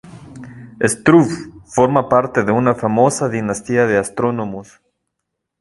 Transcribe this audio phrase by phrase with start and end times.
[0.81, 4.81] Struve forma parte de una famosa dinastía de astrónomos.